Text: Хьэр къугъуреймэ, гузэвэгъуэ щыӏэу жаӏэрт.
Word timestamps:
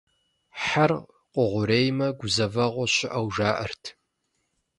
Хьэр 0.63 0.91
къугъуреймэ, 1.33 2.07
гузэвэгъуэ 2.19 2.85
щыӏэу 2.93 3.27
жаӏэрт. 3.35 3.83